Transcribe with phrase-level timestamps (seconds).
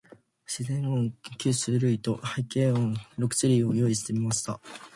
[0.47, 4.59] 自然音九種類と、背景音六種類を用意してみました。